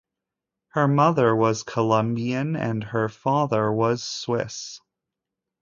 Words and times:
Her 0.69 0.87
mother 0.87 1.35
was 1.35 1.61
Colombian 1.61 2.55
and 2.55 2.83
her 2.85 3.07
father 3.07 3.71
was 3.71 4.01
Swiss. 4.03 4.79